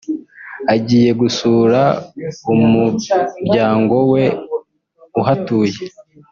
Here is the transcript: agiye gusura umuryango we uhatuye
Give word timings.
agiye 0.73 1.11
gusura 1.21 1.81
umuryango 2.53 3.95
we 4.13 4.25
uhatuye 5.19 5.77